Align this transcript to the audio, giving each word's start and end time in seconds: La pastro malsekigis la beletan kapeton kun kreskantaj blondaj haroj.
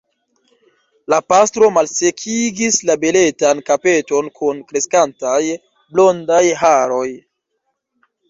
La 1.13 1.17
pastro 1.33 1.67
malsekigis 1.73 2.79
la 2.89 2.95
beletan 3.03 3.61
kapeton 3.69 4.31
kun 4.39 4.63
kreskantaj 4.71 5.41
blondaj 5.95 6.43
haroj. 6.63 7.07